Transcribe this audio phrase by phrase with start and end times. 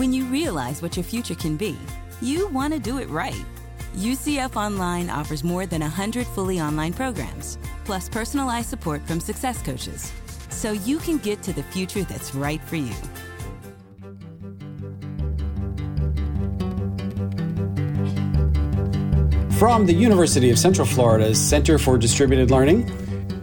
[0.00, 1.76] When you realize what your future can be,
[2.22, 3.44] you want to do it right.
[3.96, 10.10] UCF Online offers more than 100 fully online programs, plus personalized support from success coaches,
[10.48, 12.94] so you can get to the future that's right for you.
[19.58, 22.90] From the University of Central Florida's Center for Distributed Learning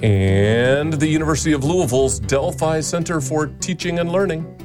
[0.02, 4.56] and the University of Louisville's Delphi Center for Teaching and Learning.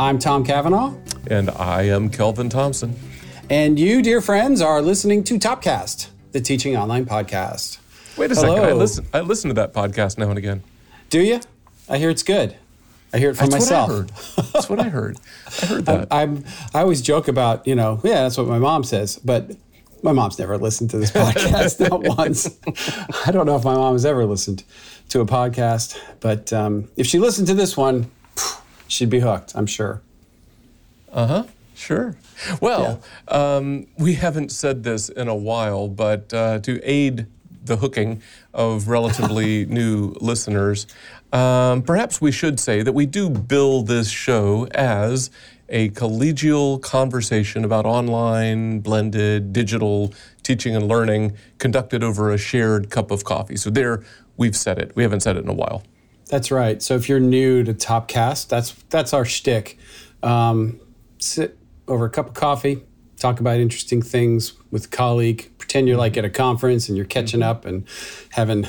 [0.00, 0.92] I'm Tom Cavanagh.
[1.28, 2.94] And I am Kelvin Thompson.
[3.50, 7.78] And you, dear friends, are listening to Topcast, the teaching online podcast.
[8.16, 8.54] Wait a Hello.
[8.54, 8.68] second.
[8.68, 10.62] I listen, I listen to that podcast now and again.
[11.10, 11.40] Do you?
[11.88, 12.56] I hear it's good.
[13.12, 13.88] I hear it from That's myself.
[13.88, 14.52] what I heard.
[14.52, 15.18] That's what I heard.
[15.62, 16.08] I heard that.
[16.10, 16.44] I'm,
[16.74, 19.52] I always joke about, you know, yeah, that's what my mom says, but
[20.02, 22.58] my mom's never listened to this podcast, not once.
[23.26, 24.64] I don't know if my mom has ever listened
[25.10, 28.10] to a podcast, but um, if she listened to this one,
[28.88, 30.02] she'd be hooked, I'm sure.
[31.16, 31.44] Uh huh.
[31.74, 32.14] Sure.
[32.60, 37.26] Well, um, we haven't said this in a while, but uh, to aid
[37.64, 40.86] the hooking of relatively new listeners,
[41.32, 45.30] um, perhaps we should say that we do bill this show as
[45.70, 53.10] a collegial conversation about online, blended, digital teaching and learning conducted over a shared cup
[53.10, 53.56] of coffee.
[53.56, 54.04] So there,
[54.36, 54.94] we've said it.
[54.94, 55.82] We haven't said it in a while.
[56.28, 56.82] That's right.
[56.82, 59.78] So if you're new to Topcast, that's that's our shtick.
[60.22, 60.80] Um,
[61.18, 62.82] sit over a cup of coffee,
[63.16, 67.06] talk about interesting things with a colleague, pretend you're like at a conference and you're
[67.06, 67.50] catching mm-hmm.
[67.50, 67.86] up and
[68.30, 68.66] having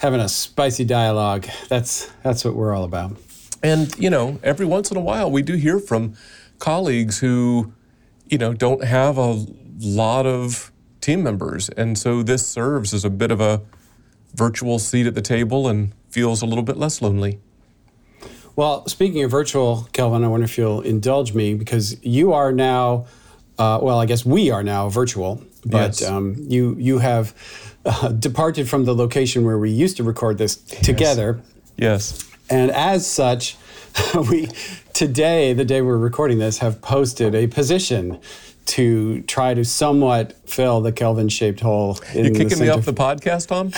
[0.00, 1.46] having a spicy dialogue.
[1.68, 3.16] That's that's what we're all about.
[3.62, 6.14] And, you know, every once in a while we do hear from
[6.58, 7.72] colleagues who,
[8.26, 9.44] you know, don't have a
[9.80, 10.70] lot of
[11.00, 11.68] team members.
[11.70, 13.62] And so this serves as a bit of a
[14.34, 17.40] virtual seat at the table and feels a little bit less lonely.
[18.58, 23.06] Well, speaking of virtual, Kelvin, I wonder if you'll indulge me because you are now,
[23.56, 26.02] uh, well, I guess we are now virtual, but Yes.
[26.02, 27.32] um, you you have
[27.84, 31.40] uh, departed from the location where we used to record this together.
[31.76, 32.28] Yes.
[32.50, 33.56] And as such,
[34.28, 34.48] we
[34.92, 38.18] today, the day we're recording this, have posted a position
[38.68, 42.92] to try to somewhat fill the Kelvin shaped hole in You kicking me off the
[42.92, 43.72] podcast, Tom?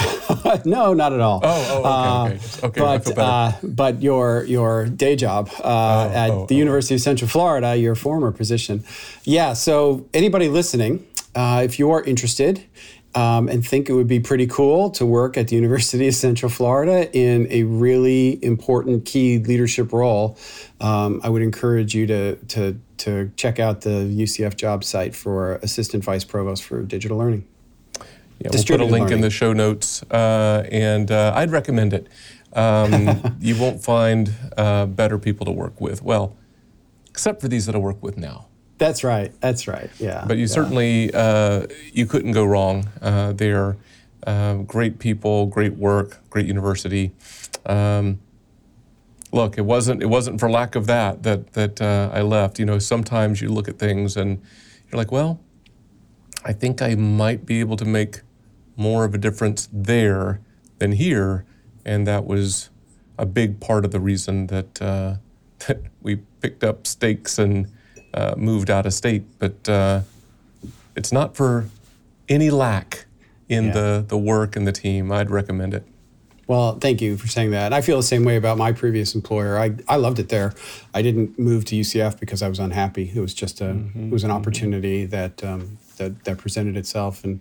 [0.65, 1.41] no, not at all.
[1.45, 2.67] Oh, oh, okay, okay.
[2.67, 6.59] Okay, I But uh, but your your day job uh, at oh, the oh.
[6.59, 8.83] University of Central Florida, your former position,
[9.23, 9.53] yeah.
[9.53, 12.65] So anybody listening, uh, if you are interested.
[13.13, 16.49] Um, and think it would be pretty cool to work at the University of Central
[16.49, 20.39] Florida in a really important key leadership role.
[20.81, 25.55] Um, I would encourage you to to to check out the UCF job site for
[25.57, 27.47] assistant vice provost for digital learning.
[28.39, 32.07] Yeah, we'll put a link in the show notes, uh, and uh, I'd recommend it.
[32.53, 36.03] Um, you won't find uh, better people to work with.
[36.03, 36.37] Well,
[37.09, 38.47] except for these that I work with now.
[38.81, 39.31] That's right.
[39.43, 39.91] That's right.
[39.99, 40.25] Yeah.
[40.27, 40.47] But you yeah.
[40.47, 42.89] certainly uh, you couldn't go wrong.
[43.03, 43.77] Uh, they're
[44.27, 47.13] uh, great people, great work, great university.
[47.67, 48.21] Um,
[49.33, 52.59] look, it wasn't it wasn't for lack of that that that uh, I left.
[52.59, 54.41] You know, sometimes you look at things and
[54.91, 55.41] you're like, well,
[56.47, 58.23] I think I might be able to make
[58.77, 60.41] more of a difference there
[60.79, 61.45] than here,
[61.85, 62.71] and that was
[63.19, 65.17] a big part of the reason that uh,
[65.67, 67.71] that we picked up stakes and
[68.15, 69.23] uh, moved out of state.
[69.39, 70.01] But uh,
[70.97, 71.69] it's not for
[72.29, 73.07] any lack
[73.49, 73.73] in Yeah.
[73.73, 75.11] the the work and the team.
[75.13, 75.85] I'd recommend it.
[76.47, 77.73] Well, thank you for saying that.
[77.73, 79.57] I feel the same way about my previous employer.
[79.57, 80.53] I, I loved it there.
[80.93, 83.13] I didn't move to UCF because I was unhappy.
[83.15, 87.41] It was just a it was an opportunity that um, that that presented itself and.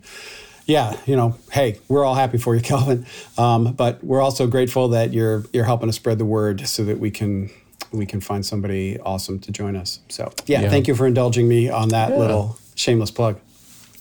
[0.65, 3.07] Yeah, you know, hey, we're all happy for you, Kelvin.
[3.39, 6.99] Um, but we're also grateful that you're you're helping us spread the word so that
[6.99, 7.49] we can
[7.91, 9.99] we can find somebody awesome to join us.
[10.09, 10.69] So yeah, Yeah.
[10.69, 12.17] thank you for indulging me on that Yeah.
[12.17, 13.39] little shameless plug.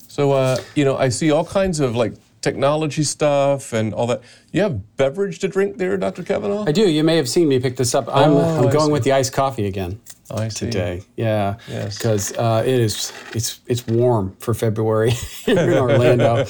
[0.09, 4.21] So uh, you know, I see all kinds of like technology stuff and all that.
[4.53, 6.23] You have beverage to drink there, Dr.
[6.23, 6.65] Cavanagh?
[6.69, 6.89] I do.
[6.89, 8.09] You may have seen me pick this up.
[8.09, 8.93] I'm, Oh, I'm going see.
[8.93, 10.01] with the iced coffee again
[10.31, 10.67] I see.
[10.67, 11.03] today.
[11.17, 11.57] Yeah.
[11.69, 11.99] Yes.
[11.99, 16.45] Because uh, it is it's it's warm for February here in Orlando.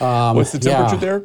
[0.00, 1.00] Um, What's the temperature yeah.
[1.00, 1.24] there?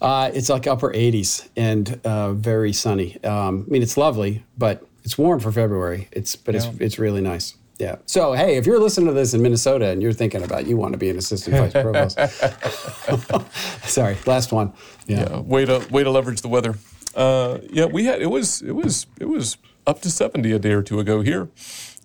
[0.00, 3.22] Uh, it's like upper 80s and uh, very sunny.
[3.24, 6.08] Um, I mean, it's lovely, but it's warm for February.
[6.12, 6.68] It's but Yeah.
[6.70, 7.54] it's it's really nice.
[7.78, 7.96] Yeah.
[8.06, 10.92] So hey, if you're listening to this in Minnesota and you're thinking about you want
[10.92, 12.18] to be an assistant vice provost,
[13.88, 14.72] sorry, last one.
[15.06, 15.20] Yeah.
[15.30, 16.74] Yeah, way to way to leverage the weather.
[17.14, 19.56] Uh, yeah, we had it was it was it was
[19.86, 21.48] up to seventy a day or two ago here.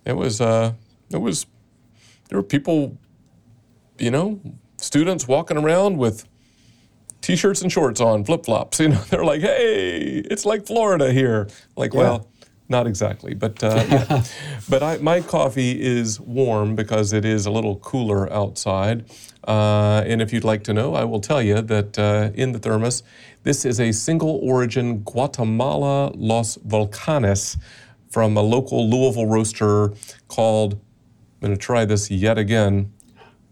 [0.04, 0.72] It was uh,
[1.10, 1.46] it was
[2.28, 2.96] there were people,
[3.98, 4.40] you know,
[4.78, 6.26] students walking around with
[7.26, 8.78] t-shirts and shorts on, flip flops.
[8.86, 11.48] You know, they're like, hey, it's like Florida here.
[11.76, 12.00] Like, Yeah.
[12.00, 12.28] well,
[12.68, 14.24] not exactly, but uh, yeah.
[14.68, 19.04] but I, my coffee is warm because it is a little cooler outside.
[19.46, 22.58] Uh, and if you'd like to know, I will tell you that uh, in the
[22.60, 23.02] thermos,
[23.42, 27.56] this is a single origin Guatemala Los Volcanes
[28.10, 29.92] from a local Louisville roaster
[30.28, 30.74] called.
[30.74, 32.92] I'm going to try this yet again.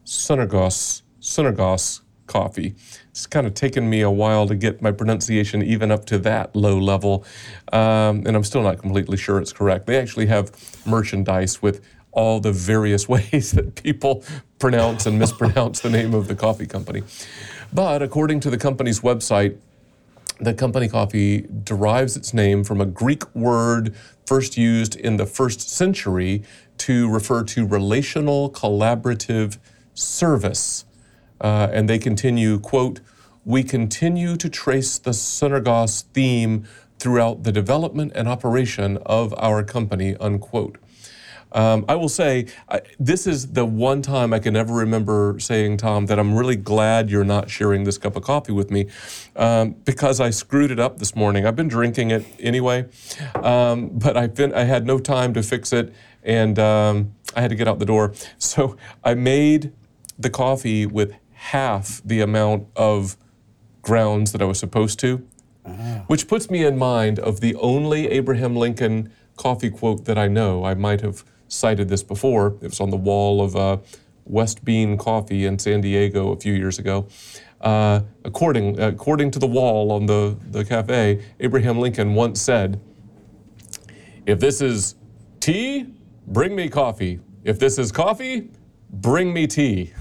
[0.05, 2.75] Sunergos Sunergos coffee.
[3.11, 6.55] It's kind of taken me a while to get my pronunciation even up to that
[6.55, 7.25] low level,
[7.73, 9.87] um, and I'm still not completely sure it's correct.
[9.87, 10.53] They actually have
[10.87, 14.25] merchandise with all the various ways that people
[14.59, 17.03] pronounce and mispronounce the name of the coffee company.
[17.73, 19.59] But according to the company's website,
[20.41, 23.95] the company coffee derives its name from a Greek word
[24.27, 26.43] first used in the first century
[26.79, 29.59] to refer to relational collaborative
[29.95, 30.85] service.
[31.45, 33.01] Uh, and they continue, quote,
[33.45, 36.65] we continue to trace the Sunergos theme
[36.99, 40.79] throughout the development and operation of our company, unquote.
[41.53, 45.77] Um, I will say, I, this is the one time I can ever remember saying,
[45.77, 48.87] Tom, that I'm really glad you're not sharing this cup of coffee with me
[49.37, 51.45] um, because I screwed it up this morning.
[51.45, 52.87] I've been drinking it anyway,
[53.35, 55.93] um, but I've been, I had no time to fix it
[56.23, 58.15] and um, I had to get out the door.
[58.39, 59.73] So I made
[60.19, 61.13] the coffee with
[61.45, 63.19] half the amount of
[63.83, 65.27] grounds that I was supposed to,
[65.67, 66.05] ah.
[66.07, 70.65] which puts me in mind of the only Abraham Lincoln coffee quote that I know.
[70.65, 72.57] I might have cited this before.
[72.63, 73.77] It was on the wall of uh,
[74.25, 77.09] West Bean Coffee in San Diego a few years ago.
[77.61, 82.81] Uh, according, according to the wall on the, the cafe, Abraham Lincoln once said,
[84.25, 84.95] If this is
[85.41, 85.93] tea,
[86.27, 87.21] bring me coffee.
[87.43, 88.49] If this is coffee,
[88.91, 89.93] bring me tea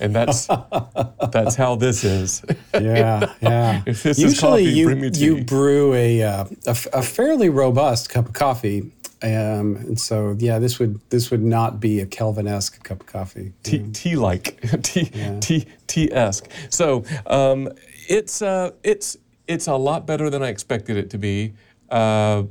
[0.00, 0.46] and that's
[1.30, 2.42] that's how this is.
[2.74, 3.82] Yeah, yeah.
[3.86, 8.26] if this Usually, is coffee, you you brew a, uh, a, a fairly robust cup
[8.26, 8.90] of coffee,
[9.22, 13.52] um, and so yeah, this would this would not be a Kelvin-esque cup of coffee.
[13.62, 15.10] Tea, tea like tea
[15.40, 16.48] tea tea esque.
[16.70, 17.68] So um,
[18.08, 19.16] it's uh, it's
[19.46, 21.54] it's a lot better than I expected it to be.
[21.90, 22.44] Uh,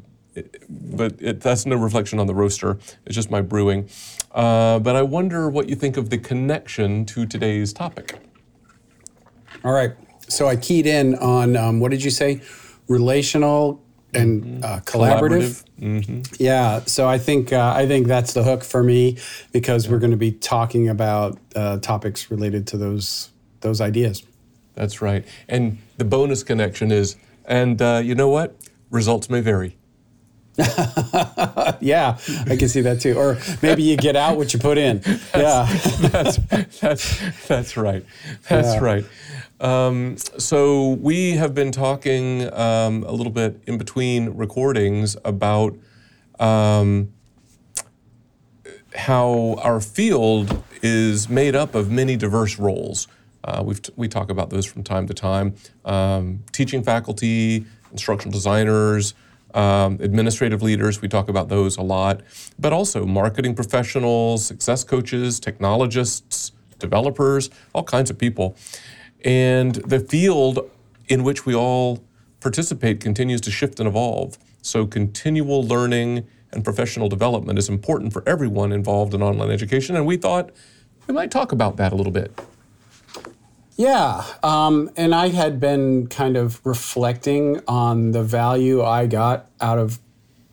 [0.69, 2.77] but it, that's no reflection on the roaster.
[3.05, 3.89] It's just my brewing.
[4.31, 8.19] Uh, but I wonder what you think of the connection to today's topic.
[9.63, 9.93] All right.
[10.27, 12.41] So I keyed in on um, what did you say?
[12.87, 13.83] Relational
[14.13, 14.63] and mm-hmm.
[14.63, 15.63] uh, collaborative.
[15.65, 15.65] collaborative.
[15.79, 16.35] Mm-hmm.
[16.39, 16.81] Yeah.
[16.85, 19.17] So I think uh, I think that's the hook for me
[19.51, 23.29] because we're going to be talking about uh, topics related to those
[23.61, 24.23] those ideas.
[24.75, 25.25] That's right.
[25.47, 28.55] And the bonus connection is, and uh, you know what?
[28.89, 29.75] Results may vary.
[31.79, 32.17] yeah,
[32.47, 33.17] I can see that too.
[33.17, 34.99] Or maybe you get out what you put in.
[35.31, 35.65] that's, yeah,
[36.09, 36.37] that's
[36.79, 38.05] that's that's right.
[38.49, 38.83] That's yeah.
[38.83, 39.05] right.
[39.61, 45.77] Um, so we have been talking um, a little bit in between recordings about
[46.39, 47.13] um,
[48.95, 53.07] how our field is made up of many diverse roles.
[53.45, 55.55] Uh, we t- we talk about those from time to time.
[55.85, 59.13] Um, teaching faculty, instructional designers
[59.53, 62.21] um, administrative leaders, we talk about those a lot,
[62.57, 68.55] but also marketing professionals, success coaches, technologists, developers, all kinds of people.
[69.25, 70.69] And the field
[71.07, 72.03] in which we all
[72.39, 74.37] participate continues to shift and evolve.
[74.61, 79.95] So, continual learning and professional development is important for everyone involved in online education.
[79.95, 80.51] And we thought
[81.07, 82.39] we might talk about that a little bit.
[83.79, 89.77] Yeah, um, and I had been kind of reflecting on the value I got out
[89.77, 89.99] of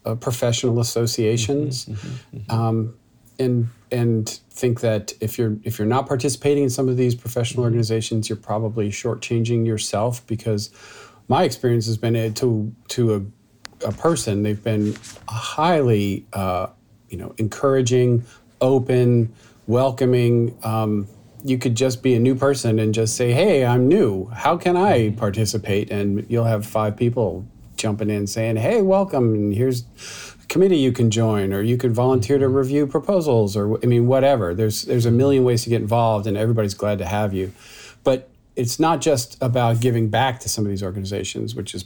[0.04, 2.50] uh, professional associations, mm-hmm, mm-hmm, mm-hmm.
[2.52, 2.94] Um,
[3.40, 7.62] and and think that if you're if you're not participating in some of these professional
[7.62, 7.72] mm-hmm.
[7.72, 10.70] organizations, you're probably shortchanging yourself because
[11.26, 14.96] my experience has been uh, to to a, a person they've been
[15.28, 16.68] highly uh,
[17.08, 18.24] you know encouraging,
[18.60, 19.34] open,
[19.66, 20.56] welcoming.
[20.62, 21.08] Um,
[21.46, 24.26] you could just be a new person and just say, "Hey, I'm new.
[24.26, 27.44] How can I participate?" And you'll have five people
[27.76, 29.34] jumping in saying, "Hey, welcome.
[29.34, 29.84] And here's
[30.42, 34.06] a committee you can join, or you could volunteer to review proposals, or I mean,
[34.06, 34.54] whatever.
[34.54, 37.52] There's there's a million ways to get involved, and everybody's glad to have you.
[38.02, 41.84] But it's not just about giving back to some of these organizations, which is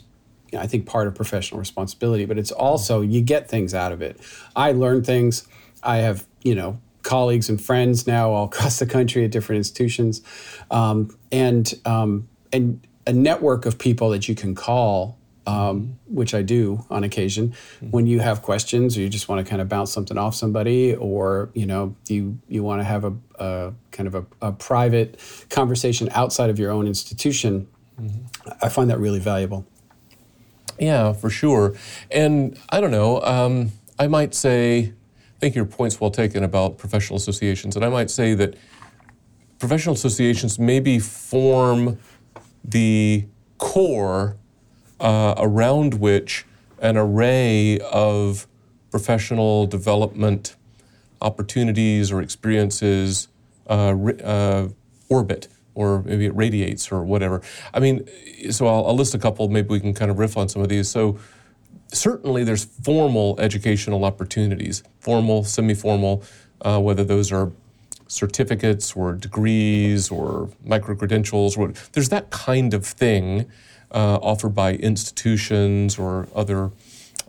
[0.57, 4.19] I think part of professional responsibility, but it's also you get things out of it.
[4.55, 5.47] I learn things.
[5.83, 10.21] I have you know colleagues and friends now all across the country at different institutions,
[10.69, 15.17] um, and um, and a network of people that you can call.
[15.47, 17.89] Um, which I do on occasion, mm-hmm.
[17.89, 20.93] when you have questions or you just want to kind of bounce something off somebody,
[20.93, 25.19] or you know you you want to have a, a kind of a, a, private
[25.49, 27.67] conversation outside of your own institution,
[27.99, 28.49] mm-hmm.
[28.61, 29.65] I find that really valuable.
[30.81, 31.75] Yeah, for sure.
[32.09, 34.93] And I don't know, um, I might say,
[35.41, 38.55] think your point's well taken about professional associations, and I might say that
[39.57, 41.97] professional associations maybe form
[42.63, 43.25] the
[43.57, 44.37] core
[44.99, 46.45] uh, around which
[46.79, 48.47] an array of
[48.91, 50.55] professional development
[51.21, 53.27] opportunities or experiences
[53.67, 54.67] uh, uh,
[55.09, 57.41] orbit or maybe it radiates or whatever.
[57.73, 58.07] I mean,
[58.51, 59.47] so I'll, I'll, list a couple.
[59.47, 60.89] Maybe we can kind of riff on some of these.
[60.89, 61.17] So
[61.91, 66.23] certainly there's formal educational opportunities, formal, semi-formal,
[66.61, 67.51] uh, whether those are
[68.07, 71.57] certificates or degrees or micro credentials.
[71.57, 73.49] Or, there's that kind of thing
[73.91, 76.71] uh, offered by institutions or other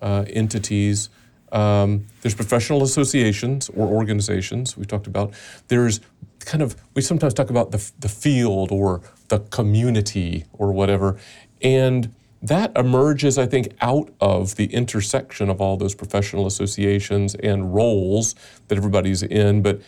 [0.00, 1.09] uh, entities.
[1.52, 5.35] Um, there's professional associations or organizations we talked about.
[5.69, 6.00] There's
[6.40, 11.19] kind of we sometimes talk about the the field or the community or whatever,
[11.61, 12.12] and
[12.43, 18.35] that emerges, I think, out of the intersection of all those professional associations and roles
[18.67, 19.63] that everybody's in.
[19.63, 19.81] But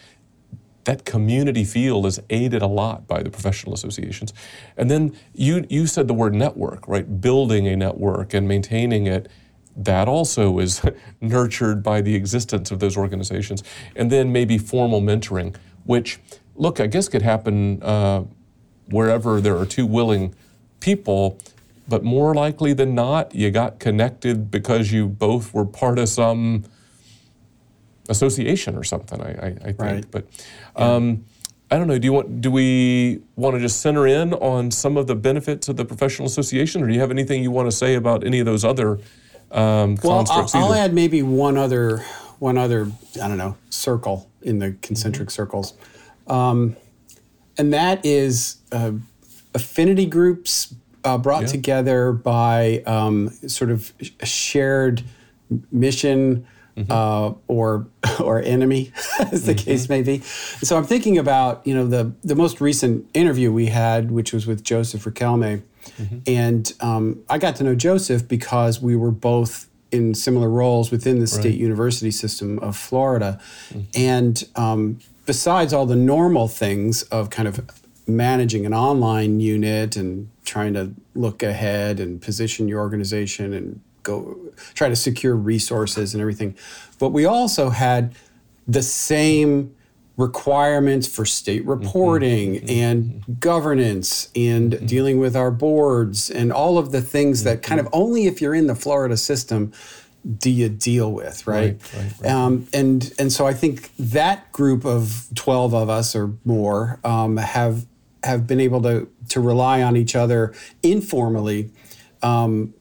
[0.84, 4.32] that community field is aided a lot by the professional associations.
[4.76, 7.20] And then you you said the word network, right?
[7.20, 9.28] Building a network and maintaining it.
[9.76, 10.82] That also is
[11.20, 13.64] nurtured by the existence of those organizations.
[13.96, 16.20] And then maybe formal mentoring, which,
[16.54, 18.24] look, I guess could happen uh,
[18.90, 20.34] wherever there are two willing
[20.78, 21.40] people
[21.86, 26.64] but more likely than not, you got connected because you both were part of some
[28.08, 29.20] association or something.
[29.20, 29.80] I, I, I think.
[29.80, 30.04] Right.
[30.10, 30.26] But
[30.76, 31.24] um,
[31.70, 31.98] I don't know.
[31.98, 32.40] Do you want?
[32.40, 36.26] Do we want to just center in on some of the benefits of the professional
[36.26, 38.98] association, or do you have anything you want to say about any of those other
[39.54, 41.98] um, well, I'll, I'll add maybe one other
[42.40, 42.90] one other
[43.22, 45.34] I don't know circle in the concentric mm-hmm.
[45.34, 45.74] circles,
[46.26, 46.76] um,
[47.56, 48.92] and that is uh,
[49.54, 50.74] affinity groups
[51.04, 51.48] uh, brought yeah.
[51.48, 55.02] together by um, sort of a shared
[55.70, 56.46] mission
[56.76, 56.90] mm-hmm.
[56.90, 57.86] uh, or
[58.20, 59.64] or enemy, as the mm-hmm.
[59.64, 60.20] case may be.
[60.20, 64.46] So I'm thinking about you know the the most recent interview we had, which was
[64.46, 66.18] with Joseph Riquelme, mm-hmm.
[66.26, 71.16] and um, I got to know Joseph because we were both in similar roles within
[71.16, 71.28] the right.
[71.28, 73.82] state university system of Florida, mm-hmm.
[73.94, 80.28] and um, besides all the normal things of kind of managing an online unit and
[80.44, 84.38] trying to look ahead and position your organization and go
[84.74, 86.54] try to secure resources and everything.
[86.98, 88.14] But we also had
[88.68, 89.74] the same
[90.16, 91.70] requirements for state mm-hmm.
[91.70, 92.70] reporting mm-hmm.
[92.70, 93.32] and mm-hmm.
[93.40, 94.86] governance and mm-hmm.
[94.86, 98.02] dealing with our boards and all of the things that kind of mm-hmm.
[98.02, 99.72] only if you're in the Florida system
[100.38, 101.72] do you deal with, right?
[101.72, 102.30] right, right, right.
[102.30, 107.36] Um, and and so I think that group of twelve of us or more um,
[107.36, 107.84] have
[108.24, 110.52] have been able to to rely on each other
[110.82, 111.70] informally
[112.22, 112.74] um,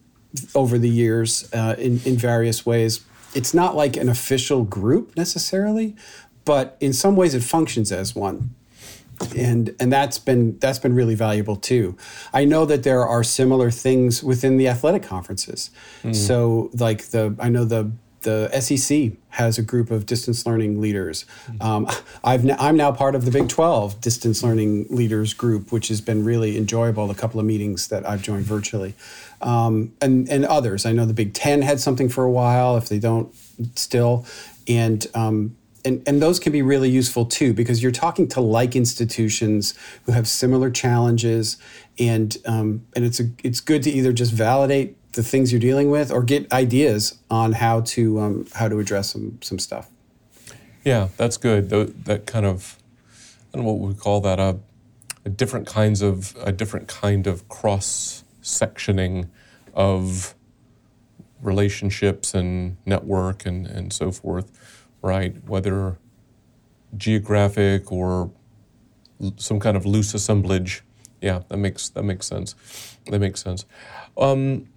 [0.55, 3.01] over the years uh, in in various ways.
[3.35, 5.95] It's not like an official group necessarily,
[6.45, 8.55] but in some ways it functions as one.
[9.35, 11.95] And and that's been that's been really valuable too.
[12.33, 15.69] I know that there are similar things within the athletic conferences.
[16.03, 16.15] Mm.
[16.15, 17.91] So like the I know the
[18.23, 21.25] the SEC has a group of distance learning leaders.
[21.61, 21.87] Um,
[22.49, 26.25] n- I'm now part of the Big 12 distance learning leaders group, which has been
[26.25, 27.09] really enjoyable.
[27.11, 28.95] A couple of meetings that I've joined virtually,
[29.41, 30.85] um, and and others.
[30.85, 32.77] I know the Big 10 had something for a while.
[32.77, 33.33] If they don't,
[33.75, 34.25] still,
[34.67, 38.75] and um, and, and those can be really useful too because you're talking to like
[38.75, 39.73] institutions
[40.05, 41.57] who have similar challenges
[41.99, 45.89] and um, and it's a, it's good to either just validate the things you're dealing
[45.89, 49.89] with or get ideas on how to um, how to address some some stuff.
[50.83, 51.69] Yeah, that's good.
[51.69, 52.77] That kind of
[53.53, 54.57] I don't know what we call that a,
[55.25, 59.29] a different kinds of a different kind of cross sectioning
[59.73, 60.35] of
[61.41, 64.51] relationships and network and, and so forth,
[65.01, 65.35] right?
[65.47, 65.97] Whether
[66.95, 68.31] geographic or
[69.37, 70.83] some kind of loose assemblage.
[71.21, 72.55] Yeah, that makes that makes sense.
[73.05, 73.65] That makes sense.
[74.17, 74.67] Um,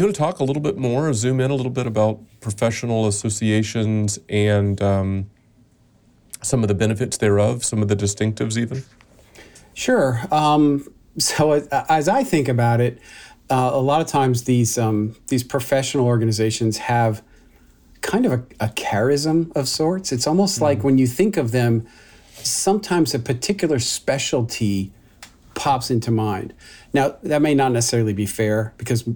[0.00, 3.06] you want to talk a little bit more, zoom in a little bit about professional
[3.06, 5.30] associations and um,
[6.42, 8.84] some of the benefits thereof, some of the distinctives, even?
[9.74, 10.20] Sure.
[10.30, 10.86] Um,
[11.18, 11.52] so,
[11.88, 13.00] as I think about it,
[13.48, 17.22] uh, a lot of times these um, these professional organizations have
[18.00, 20.12] kind of a, a charism of sorts.
[20.12, 20.64] It's almost mm-hmm.
[20.64, 21.86] like when you think of them,
[22.34, 24.92] sometimes a particular specialty
[25.54, 26.52] pops into mind.
[26.92, 29.08] Now, that may not necessarily be fair because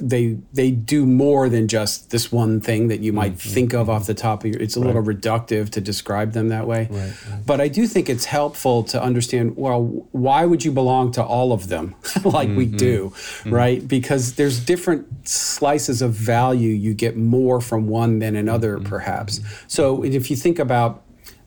[0.00, 3.50] they they do more than just this one thing that you might mm-hmm.
[3.50, 4.86] think of off the top of your it's a right.
[4.86, 7.46] little reductive to describe them that way right, right.
[7.46, 11.52] but i do think it's helpful to understand well why would you belong to all
[11.52, 11.94] of them
[12.24, 12.56] like mm-hmm.
[12.56, 13.54] we do mm-hmm.
[13.54, 18.88] right because there's different slices of value you get more from one than another mm-hmm.
[18.88, 21.04] perhaps so if you think about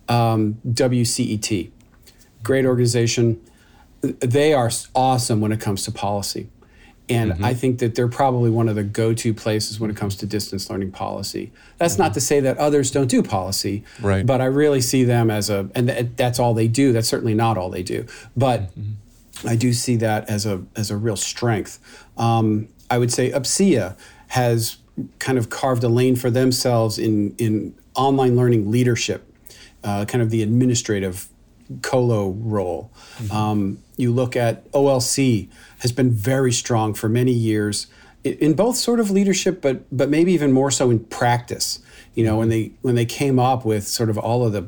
[0.07, 1.71] um, wcet
[2.43, 3.41] great organization
[4.01, 6.50] they are awesome when it comes to policy
[7.12, 7.44] and mm-hmm.
[7.44, 10.25] I think that they're probably one of the go to places when it comes to
[10.25, 11.51] distance learning policy.
[11.77, 12.03] That's mm-hmm.
[12.03, 14.25] not to say that others don't do policy, right.
[14.25, 16.94] but I really see them as a, and th- that's all they do.
[16.94, 18.06] That's certainly not all they do.
[18.36, 19.48] But mm-hmm.
[19.48, 21.80] I do see that as a, as a real strength.
[22.18, 23.98] Um, I would say UPCEA
[24.30, 24.77] has
[25.20, 29.27] kind of carved a lane for themselves in, in online learning leadership,
[29.84, 31.27] uh, kind of the administrative
[31.82, 32.91] colo role.
[33.18, 33.36] Mm-hmm.
[33.36, 37.88] Um, you look at OLC has been very strong for many years
[38.24, 41.79] in both sort of leadership, but but maybe even more so in practice.
[42.13, 44.67] You know, when they when they came up with sort of all of the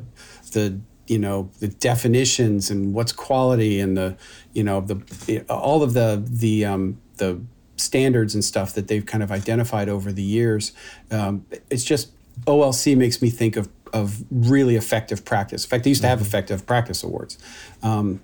[0.52, 4.16] the you know the definitions and what's quality and the
[4.52, 7.40] you know the all of the the um, the
[7.76, 10.72] standards and stuff that they've kind of identified over the years.
[11.10, 12.10] Um, it's just
[12.46, 15.64] OLC makes me think of of really effective practice.
[15.64, 16.26] In fact, they used to have mm-hmm.
[16.26, 17.38] effective practice awards.
[17.82, 18.20] Um,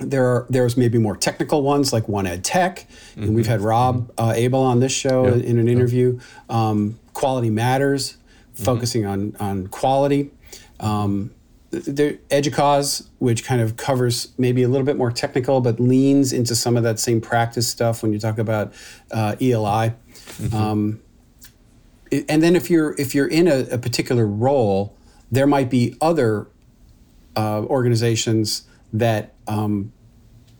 [0.00, 2.84] there are there's maybe more technical ones like 1EdTech,
[3.16, 3.34] and mm-hmm.
[3.34, 4.28] we've had Rob mm-hmm.
[4.28, 5.44] uh, Abel on this show yep.
[5.44, 6.18] in an interview.
[6.48, 8.12] Um, quality matters,
[8.54, 8.64] mm-hmm.
[8.64, 10.30] focusing on on quality.
[10.80, 11.32] Um,
[11.70, 16.56] the EDUCAUSE, which kind of covers maybe a little bit more technical, but leans into
[16.56, 18.74] some of that same practice stuff when you talk about
[19.12, 19.92] uh, ELI.
[19.92, 20.56] Mm-hmm.
[20.56, 21.00] Um,
[22.28, 24.96] and then if you're if you're in a, a particular role,
[25.30, 26.48] there might be other
[27.36, 29.92] uh, organizations that um,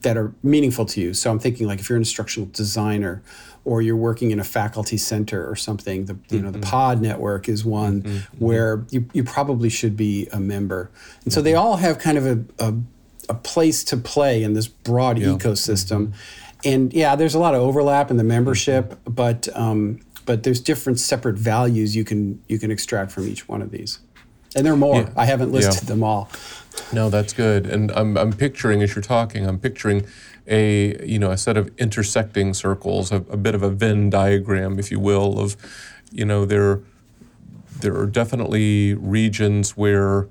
[0.02, 1.14] that are meaningful to you.
[1.14, 3.22] So I'm thinking like if you're an instructional designer
[3.64, 6.70] or you're working in a faculty center or something, the you know the mm-hmm.
[6.70, 8.16] pod network is one mm-hmm.
[8.16, 8.44] mm-hmm.
[8.44, 10.82] where you, you probably should be a member.
[10.82, 11.30] And mm-hmm.
[11.30, 11.60] so they mm-hmm.
[11.60, 12.74] all have kind of a, a,
[13.28, 15.28] a, place to play in this broad yeah.
[15.28, 16.08] ecosystem.
[16.08, 16.12] Mm-hmm.
[16.64, 20.98] And yeah, there's a lot of overlap in the membership, but um, but there's different
[20.98, 23.98] separate values you can you can extract from each one of these.
[24.56, 25.02] And there are more.
[25.02, 25.10] Yeah.
[25.16, 25.94] I haven't listed yeah.
[25.94, 26.28] them all.
[26.92, 27.66] No, that's good.
[27.66, 30.06] And I'm, I'm picturing, as you're talking, I'm picturing
[30.46, 34.78] a, you know, a set of intersecting circles, a, a bit of a Venn diagram,
[34.78, 35.56] if you will, of,
[36.10, 36.80] you know, there,
[37.80, 40.28] there are definitely regions where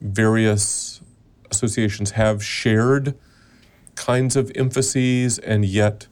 [0.00, 1.00] various
[1.50, 3.14] associations have shared
[3.94, 6.06] kinds of emphases and yet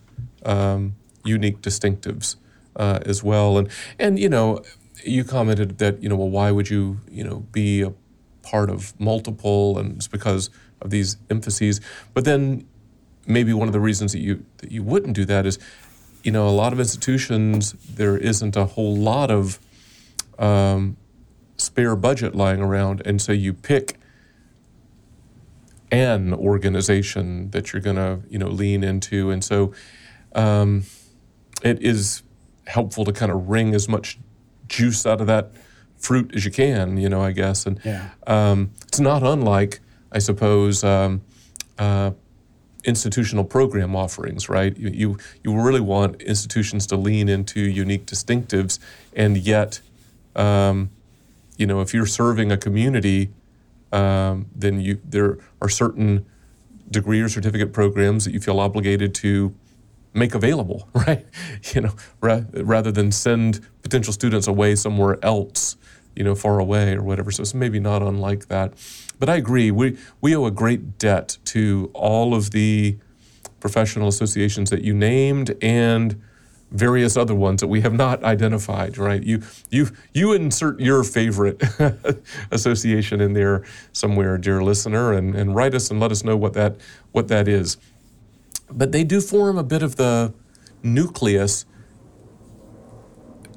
[0.44, 0.94] um,
[1.24, 2.36] unique distinctives
[2.76, 3.58] uh, as well.
[3.58, 4.62] And, and, you know,
[5.04, 7.92] you commented that, you know, well, why would you, you know, be a
[8.42, 11.80] part of multiple, and it's because of these emphases.
[12.14, 12.66] But then
[13.26, 15.58] maybe one of the reasons that you that you wouldn't do that is,
[16.22, 19.58] you know, a lot of institutions there isn't a whole lot of
[20.38, 20.96] um,
[21.56, 23.96] spare budget lying around, and so you pick
[25.92, 29.72] an organization that you're going to you know lean into, and so
[30.34, 30.84] um,
[31.62, 32.22] it is
[32.66, 34.18] helpful to kind of wring as much
[34.70, 35.50] juice out of that
[35.98, 37.66] fruit as you can, you know, I guess.
[37.66, 38.08] And yeah.
[38.26, 39.80] um, it's not unlike,
[40.10, 41.20] I suppose, um,
[41.78, 42.12] uh,
[42.84, 44.74] institutional program offerings, right?
[44.76, 48.78] You, you, you really want institutions to lean into unique distinctives,
[49.14, 49.80] and yet,
[50.34, 50.90] um,
[51.58, 53.28] you know, if you're serving a community,
[53.92, 56.24] um, then you there are certain
[56.90, 59.54] degree or certificate programs that you feel obligated to
[60.12, 61.26] make available, right?
[61.74, 65.76] You know, ra- rather than send potential students away somewhere else
[66.16, 67.30] you know, far away or whatever.
[67.30, 68.74] So it's maybe not unlike that.
[69.18, 72.98] But I agree, we, we owe a great debt to all of the
[73.60, 76.20] professional associations that you named and
[76.70, 79.22] various other ones that we have not identified, right?
[79.22, 81.62] You, you, you insert your favorite
[82.50, 86.52] association in there somewhere, dear listener, and, and write us and let us know what
[86.54, 86.76] that,
[87.12, 87.76] what that is.
[88.72, 90.32] But they do form a bit of the
[90.82, 91.64] nucleus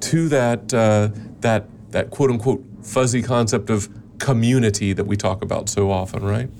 [0.00, 5.68] to that, uh, that that quote unquote fuzzy concept of community that we talk about
[5.68, 6.50] so often, right?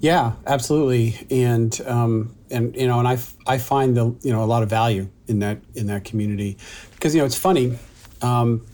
[0.00, 1.16] Yeah, absolutely.
[1.30, 4.70] And um, and you know, and I, I find the you know a lot of
[4.70, 6.58] value in that in that community
[6.92, 7.78] because you know it's funny.
[8.20, 8.66] Um,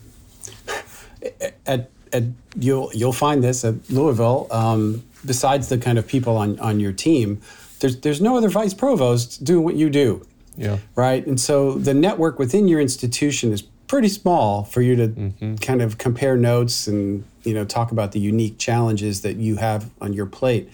[1.67, 2.25] at, at
[2.59, 4.47] you'll you'll find this at Louisville.
[4.51, 7.41] Um, besides the kind of people on on your team,
[7.79, 10.27] there's there's no other vice provost doing what you do.
[10.57, 10.79] Yeah.
[10.97, 11.25] Right.
[11.27, 15.55] And so the network within your institution is pretty small for you to mm-hmm.
[15.57, 19.91] kind of compare notes and you know talk about the unique challenges that you have
[20.01, 20.69] on your plate.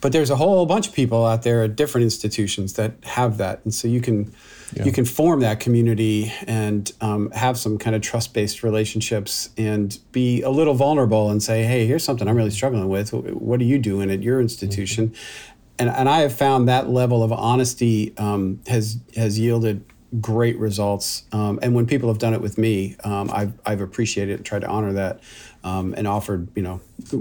[0.00, 3.60] but there's a whole bunch of people out there at different institutions that have that,
[3.64, 4.30] and so you can
[4.74, 4.84] yeah.
[4.84, 9.98] you can form that community and um, have some kind of trust based relationships and
[10.12, 13.12] be a little vulnerable and say, hey, here's something I'm really struggling with.
[13.12, 15.08] What are you doing at your institution?
[15.08, 15.53] Mm-hmm.
[15.78, 19.84] And, and I have found that level of honesty um, has has yielded
[20.20, 21.24] great results.
[21.32, 24.46] Um, and when people have done it with me, um, I've, I've appreciated it and
[24.46, 25.20] tried to honor that
[25.64, 26.80] um, and offered, you know,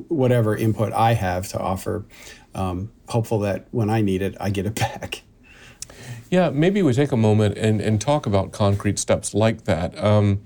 [0.09, 2.05] whatever input I have to offer.
[2.53, 5.23] Um, hopeful that when I need it, I get it back.
[6.29, 9.97] Yeah, maybe we take a moment and, and talk about concrete steps like that.
[10.03, 10.43] Um,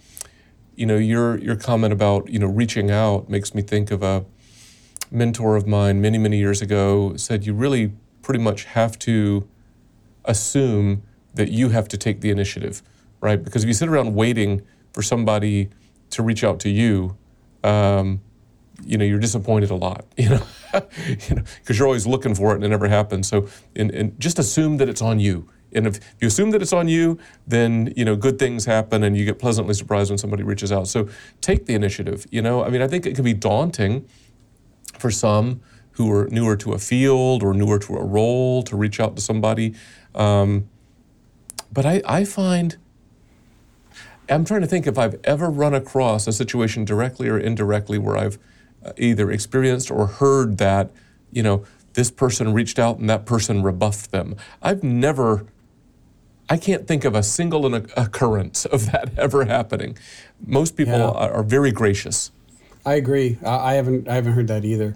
[0.75, 4.25] you know, your your comment about you know reaching out makes me think of a
[5.11, 9.47] mentor of mine many many years ago said you really pretty much have to
[10.25, 11.01] assume
[11.33, 12.83] that you have to take the initiative,
[13.21, 13.41] right?
[13.41, 15.69] Because if you sit around waiting for somebody
[16.09, 17.15] to reach out to you,
[17.63, 18.19] um,
[18.83, 20.43] you know, you're disappointed a lot, you know,
[20.73, 23.27] you know, because you're always looking for it and it never happens.
[23.27, 25.47] So, and, and just assume that it's on you.
[25.73, 29.17] And if you assume that it's on you, then you know good things happen, and
[29.17, 30.87] you get pleasantly surprised when somebody reaches out.
[30.87, 31.09] So
[31.41, 32.25] take the initiative.
[32.31, 34.07] You know, I mean, I think it can be daunting
[34.97, 38.99] for some who are newer to a field or newer to a role to reach
[38.99, 39.73] out to somebody.
[40.13, 40.69] Um,
[41.71, 42.77] but I, I find
[44.29, 48.17] I'm trying to think if I've ever run across a situation directly or indirectly where
[48.17, 48.37] I've
[48.83, 50.91] uh, either experienced or heard that,
[51.31, 54.35] you know, this person reached out and that person rebuffed them.
[54.61, 55.45] I've never,
[56.49, 59.97] I can't think of a single occurrence of that ever happening.
[60.45, 61.09] Most people yeah.
[61.09, 62.31] are, very gracious.
[62.87, 63.37] I agree.
[63.45, 64.95] I haven't, I haven't heard that either.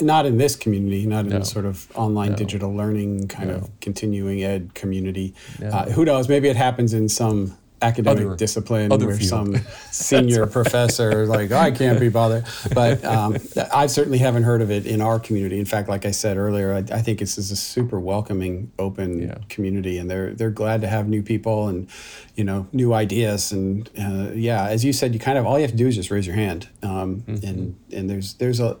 [0.00, 1.42] Not in this community, not in no.
[1.44, 2.36] sort of online no.
[2.36, 3.54] digital learning kind no.
[3.54, 5.32] of continuing ed community.
[5.62, 6.28] Uh, who knows?
[6.28, 9.28] Maybe it happens in some academic other, discipline other where field.
[9.28, 9.56] some
[9.90, 12.44] senior professor like oh, I can't be bothered.
[12.74, 13.36] But um,
[13.72, 15.58] I certainly haven't heard of it in our community.
[15.58, 19.22] In fact, like I said earlier, I, I think this is a super welcoming, open
[19.22, 19.38] yeah.
[19.48, 21.88] community, and they're they're glad to have new people and
[22.34, 23.52] you know new ideas.
[23.52, 25.96] And uh, yeah, as you said, you kind of all you have to do is
[25.96, 27.46] just raise your hand, um, mm-hmm.
[27.46, 28.78] and and there's there's a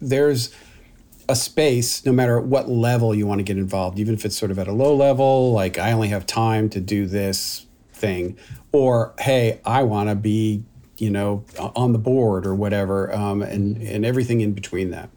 [0.00, 0.54] there's
[1.28, 4.50] a space, no matter what level you want to get involved, even if it's sort
[4.50, 7.66] of at a low level, like I only have time to do this
[8.02, 8.36] thing,
[8.72, 10.62] or hey, I want to be,
[10.98, 15.08] you know, on the board or whatever, um, and and everything in between that.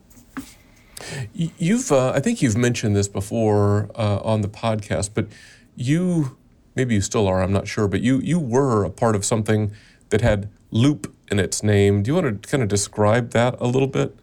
[1.33, 5.27] You've, uh, I think you've mentioned this before uh, on the podcast, but
[5.75, 6.37] you,
[6.75, 9.71] maybe you still are, I'm not sure, but you you were a part of something
[10.09, 12.03] that had loop in its name.
[12.03, 14.15] Do you want to kind of describe that a little bit?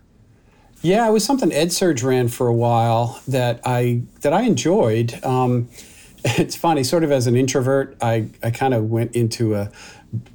[0.82, 5.22] Yeah, it was something EdSurge ran for a while that I that I enjoyed.
[5.24, 5.68] Um,
[6.24, 9.70] it's funny, sort of as an introvert, I, I kind of went into a,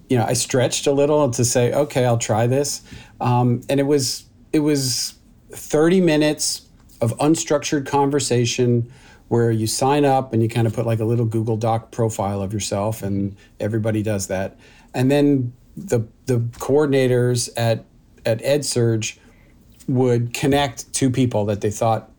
[0.10, 2.82] you know, I stretched a little to say, okay, I'll try this.
[3.22, 5.16] Um, and it was, it was
[5.52, 6.68] 30 minutes
[7.00, 8.92] of unstructured conversation
[9.28, 12.42] where you sign up and you kind of put like a little Google Doc profile
[12.42, 14.58] of yourself, and everybody does that.
[14.94, 17.86] And then the, the coordinators at,
[18.26, 19.18] at EdSurge
[19.88, 22.12] would connect two people that they thought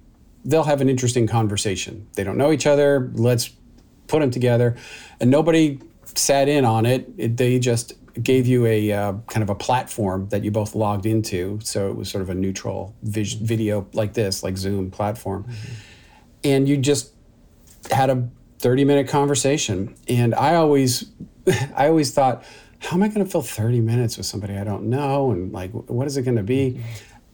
[0.44, 2.07] they'll have an interesting conversation.
[2.14, 3.11] They don't know each other.
[3.14, 3.50] Let's
[4.09, 4.77] put them together,
[5.21, 5.79] and nobody
[6.14, 7.09] sat in on it.
[7.16, 11.07] it they just gave you a uh, kind of a platform that you both logged
[11.07, 11.59] into.
[11.62, 15.44] So it was sort of a neutral vis- video like this, like Zoom platform.
[15.44, 15.73] Mm-hmm.
[16.44, 17.12] And you just
[17.90, 19.94] had a 30 minute conversation.
[20.09, 21.11] And I always,
[21.77, 22.44] I always thought,
[22.81, 25.31] how am I going to fill 30 minutes with somebody I don't know?
[25.31, 26.73] And like, what is it going to be?
[26.73, 26.83] Mm-hmm.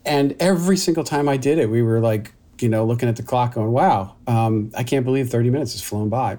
[0.07, 3.23] And every single time I did it, we were like, you know, looking at the
[3.23, 6.39] clock going, wow, um, I can't believe 30 minutes has flown by.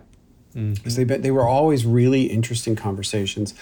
[0.55, 1.03] Mm-hmm.
[1.07, 3.53] They, they were always really interesting conversations.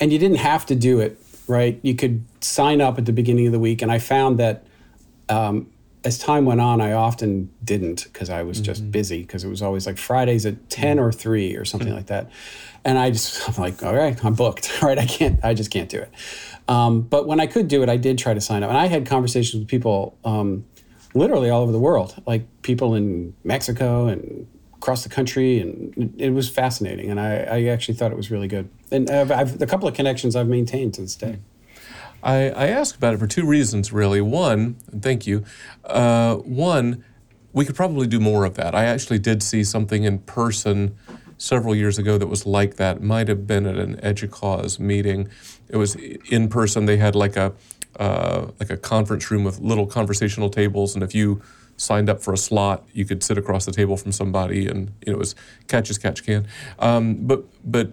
[0.00, 1.78] And you didn't have to do it, right?
[1.82, 3.82] You could sign up at the beginning of the week.
[3.82, 4.66] And I found that
[5.28, 5.70] um,
[6.04, 8.90] as time went on, I often didn't because I was just mm-hmm.
[8.90, 11.04] busy because it was always like Fridays at 10 mm-hmm.
[11.04, 11.96] or 3 or something mm-hmm.
[11.96, 12.30] like that.
[12.84, 14.98] And I just, I'm like, all right, I'm booked, right?
[14.98, 16.10] I can't, I just can't do it.
[16.68, 18.68] Um, but when I could do it, I did try to sign up.
[18.68, 20.64] And I had conversations with people um,
[21.14, 24.46] literally all over the world, like people in Mexico and
[24.82, 27.08] across the country, and it was fascinating.
[27.08, 28.68] And I, I actually thought it was really good.
[28.90, 31.38] And I've, I've, a couple of connections I've maintained to this day.
[32.20, 34.20] I, I asked about it for two reasons, really.
[34.20, 35.44] One, thank you.
[35.84, 37.04] Uh, one,
[37.52, 38.74] we could probably do more of that.
[38.74, 40.96] I actually did see something in person
[41.38, 42.96] several years ago that was like that.
[42.96, 45.28] It might have been at an EDUCAUSE meeting.
[45.68, 46.86] It was in person.
[46.86, 47.52] They had like a
[48.00, 51.42] uh, like a conference room with little conversational tables, and if you
[51.76, 55.12] signed up for a slot, you could sit across the table from somebody, and you
[55.12, 55.34] know, it was
[55.68, 56.46] catch as catch can.
[56.78, 57.92] Um, but but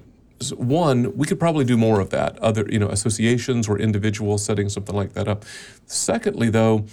[0.56, 2.38] one, we could probably do more of that.
[2.40, 5.46] Other you know associations or individuals setting something like that up.
[5.86, 6.86] Secondly, though.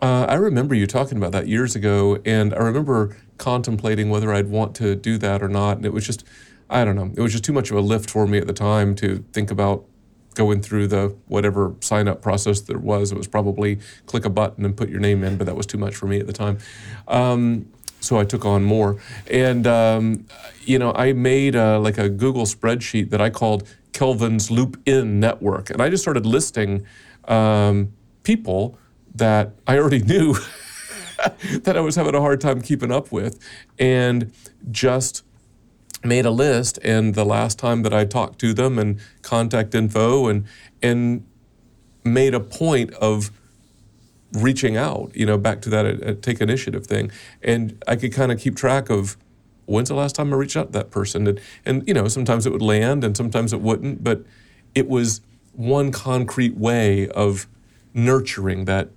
[0.00, 4.48] Uh, I remember you talking about that years ago, and I remember contemplating whether I'd
[4.48, 5.76] want to do that or not.
[5.76, 6.24] And it was just,
[6.68, 8.52] I don't know, it was just too much of a lift for me at the
[8.52, 9.84] time to think about
[10.34, 13.12] going through the whatever sign up process there was.
[13.12, 15.78] It was probably click a button and put your name in, but that was too
[15.78, 16.58] much for me at the time.
[17.08, 17.66] Um,
[18.00, 20.26] so I took on more, and um,
[20.64, 25.20] you know, I made a, like a Google spreadsheet that I called Kelvin's Loop In
[25.20, 26.84] Network, and I just started listing
[27.28, 27.92] um,
[28.24, 28.76] people
[29.14, 30.34] that I already knew
[31.60, 33.38] that I was having a hard time keeping up with,
[33.78, 34.32] and
[34.70, 35.22] just
[36.04, 36.78] made a list.
[36.82, 40.44] And the last time that I talked to them and contact info and
[40.82, 41.24] and
[42.04, 43.30] made a point of
[44.32, 47.10] reaching out, you know, back to that uh, take initiative thing,
[47.42, 49.16] and I could kind of keep track of
[49.66, 52.46] when's the last time I reached out to that person, and and you know sometimes
[52.46, 54.24] it would land and sometimes it wouldn't, but
[54.74, 55.20] it was
[55.52, 57.46] one concrete way of
[57.94, 58.88] nurturing that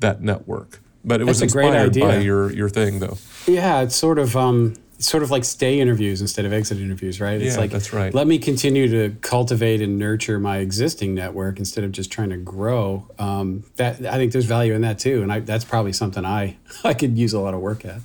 [0.00, 0.80] that network.
[1.04, 2.04] But it That's was a great inspired idea.
[2.04, 3.18] by your your thing though.
[3.46, 7.40] Yeah, it's sort of um, sort of like stay interviews instead of exit interviews, right?
[7.40, 8.12] It's Yeah, like that's right.
[8.12, 12.36] Let me continue to cultivate and nurture my existing network instead of just trying to
[12.36, 13.06] grow.
[13.18, 16.56] Um, that I think there's value in that too, and I, that's probably something I
[16.84, 18.00] I could use a lot of work at.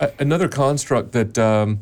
[0.00, 1.80] A- another construct that um,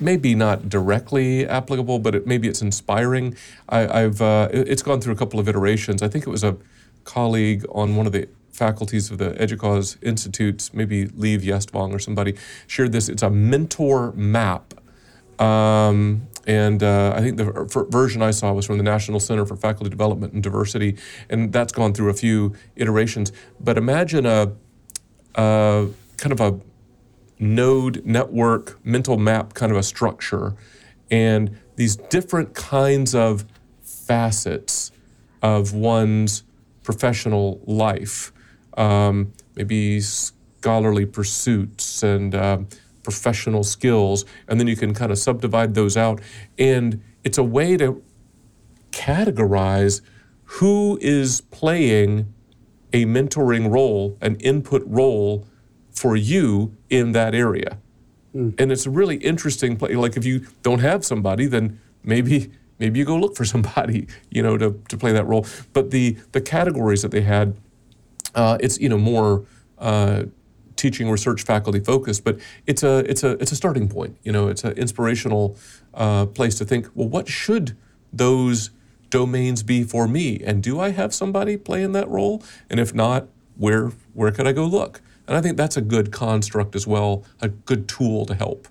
[0.00, 3.36] maybe not directly applicable, but it, maybe it's inspiring.
[3.68, 6.02] I, I've uh, it's gone through a couple of iterations.
[6.02, 6.56] I think it was a
[7.04, 12.34] colleague on one of the faculties of the EDUCAUSE institutes, maybe Liv Gjestvang or somebody,
[12.66, 13.08] shared this.
[13.08, 14.74] It's a mentor map.
[15.40, 19.44] Um, and uh, I think the ver- version I saw was from the National Center
[19.44, 20.96] for Faculty Development and Diversity,
[21.28, 23.32] and that's gone through a few iterations.
[23.60, 24.52] But imagine a,
[25.34, 26.58] a kind of a
[27.38, 30.54] node network mental map kind of a structure
[31.10, 33.44] and these different kinds of
[33.82, 34.90] facets
[35.42, 36.44] of one's
[36.82, 38.32] professional life
[38.76, 42.68] um, maybe scholarly pursuits and um,
[43.02, 46.20] professional skills and then you can kind of subdivide those out
[46.58, 48.02] and it's a way to
[48.90, 50.00] categorize
[50.44, 52.32] who is playing
[52.92, 55.46] a mentoring role, an input role
[55.90, 57.78] for you in that area.
[58.58, 59.94] And it's a really interesting play.
[59.94, 64.42] Like if you don't have somebody, then maybe maybe you go look for somebody, you
[64.42, 65.46] know, to, to play that role.
[65.72, 67.56] But the the categories that they had,
[68.36, 69.44] uh, it's you know more
[69.78, 70.24] uh,
[70.76, 74.16] teaching research faculty focused, but it's a it's a it's a starting point.
[74.22, 75.56] You know, it's an inspirational
[75.94, 76.88] uh, place to think.
[76.94, 77.76] Well, what should
[78.12, 78.70] those
[79.10, 80.40] domains be for me?
[80.44, 82.42] And do I have somebody playing that role?
[82.70, 85.00] And if not, where where could I go look?
[85.26, 88.68] And I think that's a good construct as well, a good tool to help.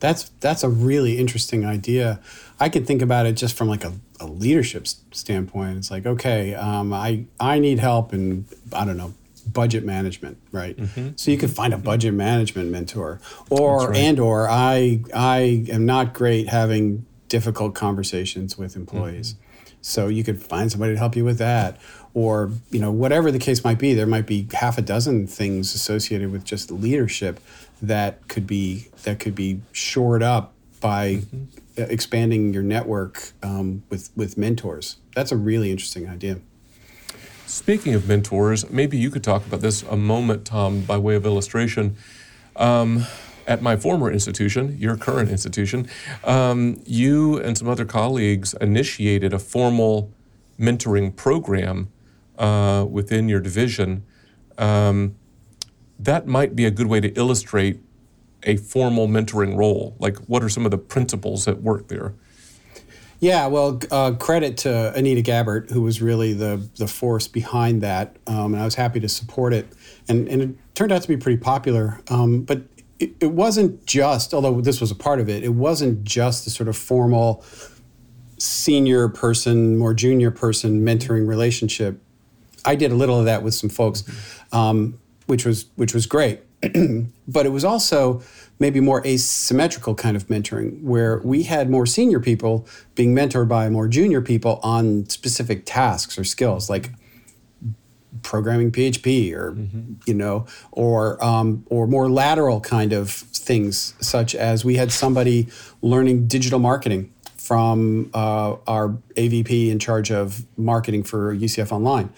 [0.00, 2.20] That's that's a really interesting idea.
[2.58, 5.78] I could think about it just from like a, a leadership standpoint.
[5.78, 9.14] It's like, okay, um, I I need help in I don't know
[9.50, 10.76] budget management, right?
[11.16, 16.12] So you could find a budget management mentor, or and or I I am not
[16.14, 19.36] great having difficult conversations with employees.
[19.82, 21.78] So you could find somebody to help you with that.
[22.12, 25.74] Or, you know, whatever the case might be, there might be half a dozen things
[25.74, 27.40] associated with just leadership
[27.80, 31.22] that could be that could be shored up by
[31.78, 34.96] uh, expanding your network um, with with mentors.
[35.14, 36.40] That's a really interesting idea.
[37.46, 41.26] Speaking of mentors, maybe you could talk about this a moment, Tom, by way of
[41.26, 41.96] illustration.
[42.54, 43.06] Um,
[43.50, 45.88] at my former institution, your current institution,
[46.22, 50.12] um, you and some other colleagues initiated a formal
[50.56, 51.90] mentoring program
[52.38, 54.04] uh, within your division.
[54.56, 55.16] Um,
[55.98, 57.80] that might be a good way to illustrate
[58.44, 59.96] a formal mentoring role.
[59.98, 62.14] Like, what are some of the principles at work there?
[63.18, 68.16] Yeah, well, uh, credit to Anita Gabbert, who was really the the force behind that,
[68.26, 69.66] um, and I was happy to support it.
[70.08, 72.00] And and it turned out to be pretty popular.
[72.08, 72.62] Um, but
[73.00, 76.68] it, wasn't just, although this was a part of it, it wasn't just the sort
[76.68, 77.44] of formal
[78.38, 82.00] senior person, more junior person mentoring relationship.
[82.64, 84.04] I did a little of that with some folks,
[84.52, 86.40] um, which was which was great.
[87.28, 88.22] but it was also
[88.58, 93.70] maybe more asymmetrical kind of mentoring, where we had more senior people being mentored by
[93.70, 96.90] more junior people on specific tasks or skills, like
[98.22, 99.56] programming PHP or
[100.06, 105.48] you know or um, or more lateral kind of things such as we had somebody
[105.82, 112.12] learning digital marketing from uh, our AVP in charge of marketing for UCF Online,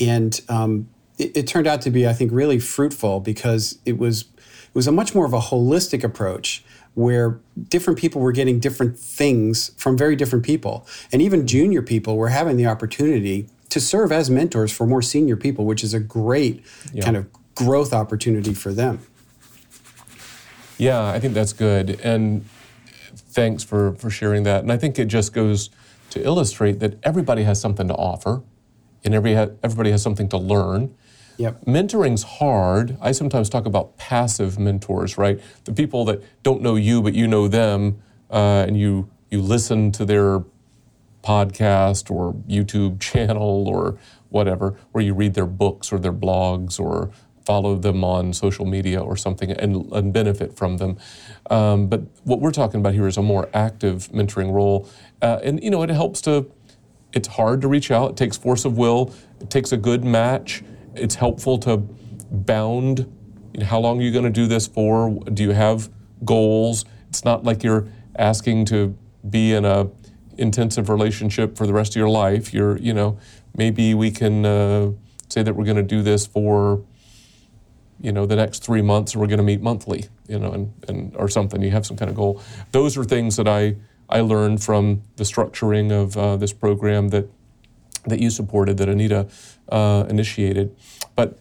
[0.00, 4.22] and um, it, it turned out to be I think really fruitful because it was
[4.22, 6.64] it was a much more of a holistic approach
[6.98, 10.84] where different people were getting different things from very different people.
[11.12, 15.36] And even junior people were having the opportunity to serve as mentors for more senior
[15.36, 17.02] people, which is a great Yeah.
[17.04, 19.00] kind of growth opportunity for them.
[20.78, 22.00] Yeah, I think that's good.
[22.02, 22.44] And
[23.14, 24.62] thanks for, for sharing that.
[24.62, 25.70] And I think it just goes
[26.10, 28.42] to illustrate that everybody has something to offer
[29.04, 30.94] and every ha- everybody has something to learn.
[31.36, 31.64] Yep.
[31.66, 32.96] Mentoring's hard.
[33.00, 35.40] I sometimes talk about passive mentors, right?
[35.64, 37.98] The people that don't know you, but you know them,
[38.30, 40.42] uh, and you you listen to their
[41.28, 43.98] podcast or YouTube channel or
[44.30, 47.10] whatever, or you read their books or their blogs or
[47.44, 50.98] follow them on social media or something and, and benefit from them.
[51.48, 54.86] Um, but what we're talking about here is a more active mentoring role.
[55.22, 56.50] Uh, and, you know, it helps to,
[57.14, 58.10] it's hard to reach out.
[58.10, 59.14] It takes force of will.
[59.40, 60.62] It takes a good match.
[60.94, 61.78] It's helpful to
[62.30, 63.10] bound,
[63.62, 65.18] how long are you going to do this for?
[65.32, 65.88] Do you have
[66.26, 66.84] goals?
[67.08, 67.86] It's not like you're
[68.18, 68.94] asking to
[69.30, 69.88] be in a
[70.38, 72.54] intensive relationship for the rest of your life.
[72.54, 73.18] You're, you know,
[73.56, 74.92] maybe we can uh,
[75.28, 76.82] say that we're going to do this for,
[78.00, 80.72] you know, the next three months, and we're going to meet monthly, you know, and,
[80.88, 81.60] and or something.
[81.62, 82.40] You have some kind of goal.
[82.72, 83.76] Those are things that I
[84.08, 87.28] I learned from the structuring of uh, this program that
[88.06, 89.28] that you supported, that Anita
[89.68, 90.74] uh, initiated.
[91.14, 91.38] But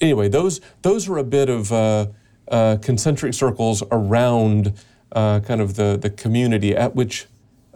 [0.00, 2.06] anyway, those those are a bit of uh,
[2.50, 4.72] uh, concentric circles around
[5.12, 7.26] uh, kind of the the community at which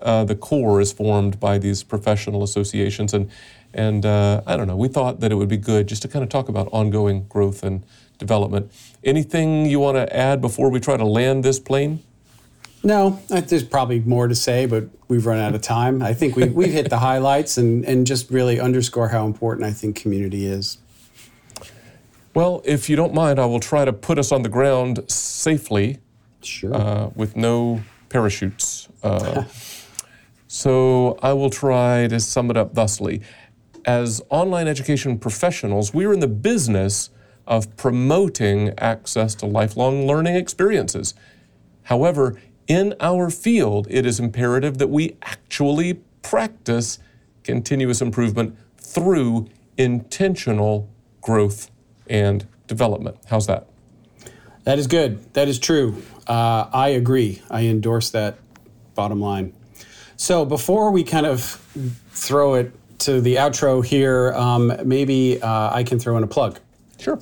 [0.03, 3.31] uh, the core is formed by these professional associations, and
[3.73, 4.77] and uh, I don't know.
[4.77, 7.63] We thought that it would be good just to kind of talk about ongoing growth
[7.63, 7.83] and
[8.19, 8.71] development.
[9.05, 12.03] Anything you want to add before we try to land this plane?
[12.83, 16.03] No, there's probably more to say, but we've run out of time.
[16.03, 19.73] I think we, we've hit the highlights and, and just really underscore how important I
[19.73, 20.79] think community is.
[22.33, 25.99] Well, if you don't mind, I will try to put us on the ground safely
[26.43, 26.75] Sure.
[26.75, 28.89] uh, with no parachutes.
[29.03, 29.45] Uh,
[30.53, 33.23] so I will try to sum it up thusly.
[33.85, 37.11] As online education professionals, we're in the business
[37.47, 41.15] of promoting access to lifelong learning experiences.
[41.85, 46.99] However, in our field, it is imperative that we actually practice
[47.45, 51.71] continuous improvement through intentional growth
[52.09, 53.19] and development.
[53.29, 53.69] How's that?
[54.65, 55.33] That is good.
[55.35, 56.03] That is true.
[56.27, 57.41] Uh, I agree.
[57.49, 58.37] I endorse that
[58.97, 59.55] bottom line.
[60.21, 61.41] So before we kind of
[62.11, 66.61] throw it to the outro here, um, maybe uh, I can throw in a plug.
[66.99, 67.19] Sure.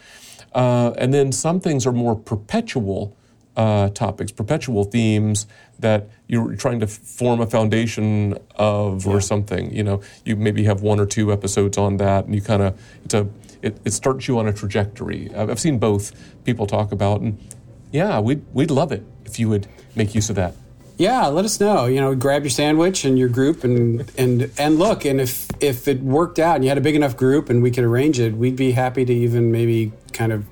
[0.54, 3.16] uh, and then some things are more perpetual
[3.56, 5.46] uh, topics, perpetual themes
[5.78, 9.74] that you're trying to form a foundation of or something.
[9.74, 12.80] You know, you maybe have one or two episodes on that, and you kind of
[13.04, 13.28] it's a
[13.62, 15.30] it, it starts you on a trajectory.
[15.34, 16.12] I've, I've seen both
[16.44, 17.38] people talk about, and
[17.92, 20.54] yeah, we'd we'd love it if you would make use of that.
[20.96, 21.86] Yeah, let us know.
[21.86, 25.04] You know, grab your sandwich and your group and and and look.
[25.04, 27.70] And if if it worked out and you had a big enough group and we
[27.70, 30.44] could arrange it, we'd be happy to even maybe kind of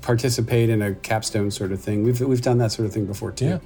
[0.00, 2.02] participate in a capstone sort of thing.
[2.02, 3.44] We've we've done that sort of thing before too.
[3.44, 3.58] Yeah.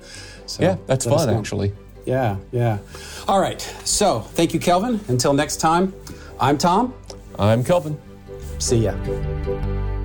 [0.44, 1.72] So yeah, that's fun actually.
[2.04, 2.78] Yeah, yeah.
[3.26, 3.60] All right.
[3.84, 5.00] So thank you, Kelvin.
[5.08, 5.94] Until next time,
[6.38, 6.94] I'm Tom.
[7.38, 7.98] I'm Kelvin.
[8.58, 9.95] See ya.